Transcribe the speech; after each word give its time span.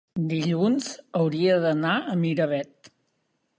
dilluns 0.29 0.87
hauria 1.19 1.59
d'anar 1.67 1.93
a 2.15 2.19
Miravet. 2.25 2.93